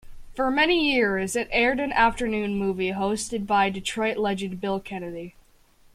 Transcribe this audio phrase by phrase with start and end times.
[0.35, 5.35] For many years, it aired an afternoon movie hosted by Detroit legend Bill Kennedy.